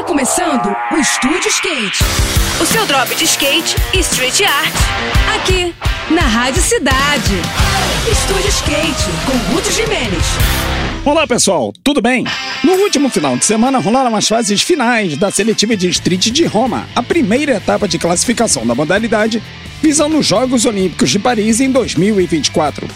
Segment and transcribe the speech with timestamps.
[0.00, 1.98] Está começando o Estúdio Skate.
[2.58, 4.72] O seu drop de skate e street art.
[5.36, 5.74] Aqui,
[6.10, 7.34] na Rádio Cidade.
[8.10, 10.24] Estúdio Skate, com Guto Jimenez.
[11.04, 12.24] Olá pessoal, tudo bem?
[12.64, 16.88] No último final de semana rolaram as fases finais da seletiva de Street de Roma,
[16.96, 19.42] a primeira etapa de classificação da modalidade,
[19.82, 22.88] visando os Jogos Olímpicos de Paris em 2024.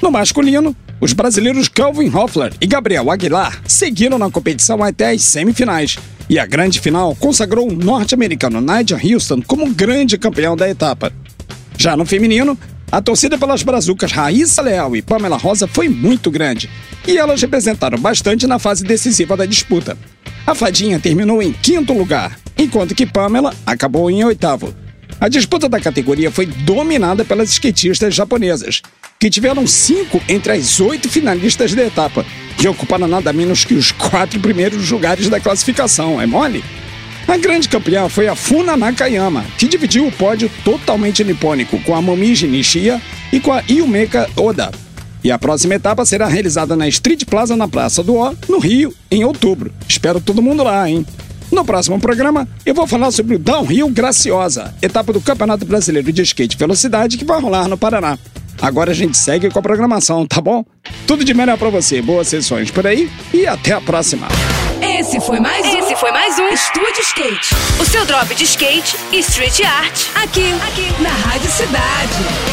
[0.00, 5.98] No masculino, os brasileiros Calvin Hoffler e Gabriel Aguilar seguiram na competição até as semifinais.
[6.30, 11.12] E a grande final consagrou o norte-americano Nigel Houston como grande campeão da etapa.
[11.76, 12.56] Já no feminino,
[12.92, 16.70] a torcida pelas brazucas Raíssa Leal e Pamela Rosa foi muito grande,
[17.04, 19.98] e elas representaram bastante na fase decisiva da disputa.
[20.46, 24.72] A Fadinha terminou em quinto lugar, enquanto que Pamela acabou em oitavo.
[25.20, 28.82] A disputa da categoria foi dominada pelas skatistas japonesas,
[29.22, 32.26] que tiveram cinco entre as oito finalistas da etapa
[32.60, 36.64] e ocuparam nada menos que os quatro primeiros lugares da classificação, é mole?
[37.28, 42.02] A grande campeã foi a Funa Nakayama, que dividiu o pódio totalmente nipônico com a
[42.02, 43.00] Momiji Nishia
[43.32, 44.72] e com a Yumeka Oda.
[45.22, 48.92] E a próxima etapa será realizada na Street Plaza na Praça do O, no Rio,
[49.08, 49.72] em outubro.
[49.88, 51.06] Espero todo mundo lá, hein?
[51.52, 56.22] No próximo programa, eu vou falar sobre o Downhill Graciosa, etapa do Campeonato Brasileiro de
[56.22, 58.18] Skate Velocidade que vai rolar no Paraná.
[58.62, 60.64] Agora a gente segue com a programação, tá bom?
[61.04, 64.28] Tudo de melhor para você, boas sessões por aí e até a próxima.
[64.80, 65.78] Esse foi mais um.
[65.78, 67.54] Esse foi mais um Estúdio Skate.
[67.80, 70.06] O seu drop de skate e street art.
[70.14, 72.51] Aqui, aqui, na Rádio Cidade.